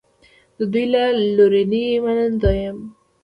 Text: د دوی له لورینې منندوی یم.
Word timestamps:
د 0.57 0.59
دوی 0.71 0.85
له 0.93 1.03
لورینې 1.35 1.85
منندوی 2.03 2.57
یم. 2.65 2.79